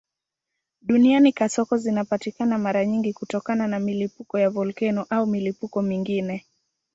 Duniani 0.81 1.31
kasoko 1.33 1.77
zinapatikana 1.77 2.57
mara 2.57 2.85
nyingi 2.85 3.13
kutokana 3.13 3.67
na 3.67 3.79
milipuko 3.79 4.39
ya 4.39 4.49
volkeno 4.49 5.05
au 5.09 5.25
milipuko 5.25 5.81
mingine. 5.81 6.45